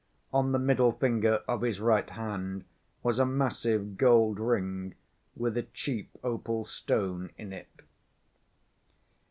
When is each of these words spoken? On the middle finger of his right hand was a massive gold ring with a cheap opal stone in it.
On 0.33 0.51
the 0.51 0.57
middle 0.57 0.93
finger 0.93 1.43
of 1.47 1.61
his 1.61 1.79
right 1.79 2.09
hand 2.09 2.63
was 3.03 3.19
a 3.19 3.23
massive 3.27 3.99
gold 3.99 4.39
ring 4.39 4.95
with 5.35 5.55
a 5.55 5.61
cheap 5.61 6.09
opal 6.23 6.65
stone 6.65 7.29
in 7.37 7.53
it. 7.53 7.69